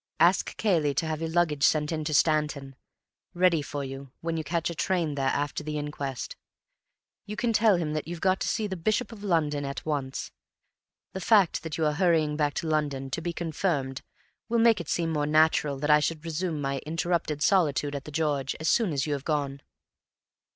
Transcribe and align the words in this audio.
Ask 0.19 0.57
Cayley 0.57 0.95
to 0.95 1.05
have 1.05 1.21
your 1.21 1.29
luggage 1.29 1.63
sent 1.63 1.91
in 1.91 2.03
to 2.05 2.13
Stanton, 2.15 2.75
ready 3.35 3.61
for 3.61 3.83
you 3.83 4.11
when 4.21 4.35
you 4.35 4.43
catch 4.43 4.71
a 4.71 4.73
train 4.73 5.13
there 5.13 5.29
after 5.29 5.63
the 5.63 5.77
inquest. 5.77 6.35
You 7.27 7.35
can 7.35 7.53
tell 7.53 7.75
him 7.75 7.93
that 7.93 8.07
you've 8.07 8.19
got 8.19 8.39
to 8.39 8.47
see 8.47 8.65
the 8.65 8.75
Bishop 8.75 9.11
of 9.11 9.23
London 9.23 9.63
at 9.63 9.85
once. 9.85 10.31
The 11.13 11.21
fact 11.21 11.61
that 11.61 11.77
you 11.77 11.85
are 11.85 11.93
hurrying 11.93 12.35
back 12.35 12.55
to 12.55 12.67
London 12.67 13.11
to 13.11 13.21
be 13.21 13.31
confirmed 13.31 14.01
will 14.49 14.57
make 14.57 14.81
it 14.81 14.89
seem 14.89 15.11
more 15.11 15.27
natural 15.27 15.77
that 15.77 15.91
I 15.91 15.99
should 15.99 16.25
resume 16.25 16.59
my 16.59 16.79
interrupted 16.79 17.43
solitude 17.43 17.93
at 17.93 18.05
'The 18.05 18.11
George' 18.11 18.55
as 18.59 18.67
soon 18.69 18.93
as 18.93 19.05
you 19.05 19.13
have 19.13 19.23
gone." 19.23 19.61